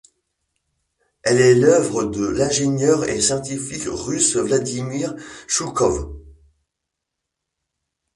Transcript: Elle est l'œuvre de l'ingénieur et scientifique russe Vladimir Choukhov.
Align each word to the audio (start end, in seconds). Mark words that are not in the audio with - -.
Elle 1.21 1.39
est 1.39 1.53
l'œuvre 1.53 2.05
de 2.05 2.25
l'ingénieur 2.25 3.07
et 3.07 3.21
scientifique 3.21 3.83
russe 3.85 4.35
Vladimir 4.35 5.13
Choukhov. 5.47 6.11